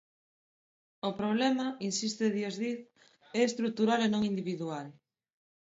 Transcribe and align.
O 1.09 1.11
problema, 1.19 1.67
insiste 1.89 2.25
Dios 2.37 2.55
Diz, 2.63 2.79
é 3.37 3.41
estrutural 3.49 3.99
e 4.07 4.09
non 4.13 4.27
individual. 4.31 4.87